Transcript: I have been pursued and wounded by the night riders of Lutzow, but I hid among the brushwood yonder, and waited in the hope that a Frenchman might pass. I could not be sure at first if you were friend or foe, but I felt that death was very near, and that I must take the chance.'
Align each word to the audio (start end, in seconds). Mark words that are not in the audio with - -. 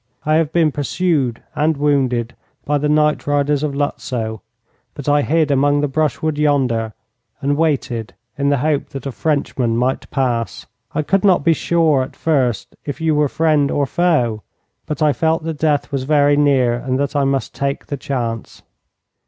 I 0.25 0.33
have 0.37 0.51
been 0.51 0.71
pursued 0.71 1.43
and 1.53 1.77
wounded 1.77 2.35
by 2.65 2.79
the 2.79 2.89
night 2.89 3.27
riders 3.27 3.61
of 3.61 3.75
Lutzow, 3.75 4.41
but 4.95 5.07
I 5.07 5.21
hid 5.21 5.51
among 5.51 5.81
the 5.81 5.87
brushwood 5.87 6.39
yonder, 6.39 6.93
and 7.39 7.55
waited 7.55 8.15
in 8.35 8.49
the 8.49 8.57
hope 8.57 8.89
that 8.89 9.05
a 9.05 9.11
Frenchman 9.11 9.77
might 9.77 10.09
pass. 10.09 10.65
I 10.95 11.03
could 11.03 11.23
not 11.23 11.43
be 11.43 11.53
sure 11.53 12.01
at 12.01 12.15
first 12.15 12.75
if 12.83 12.99
you 12.99 13.13
were 13.13 13.29
friend 13.29 13.69
or 13.69 13.85
foe, 13.85 14.41
but 14.87 15.03
I 15.03 15.13
felt 15.13 15.43
that 15.43 15.59
death 15.59 15.91
was 15.91 16.05
very 16.05 16.35
near, 16.35 16.73
and 16.73 16.97
that 16.99 17.15
I 17.15 17.23
must 17.23 17.53
take 17.53 17.85
the 17.85 17.95
chance.' 17.95 18.63